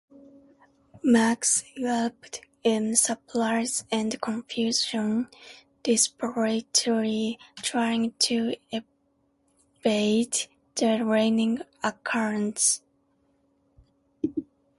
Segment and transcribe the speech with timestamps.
[1.03, 5.27] Max yelped in surprise and confusion,
[5.83, 12.81] desperately trying to evade the raining acorns.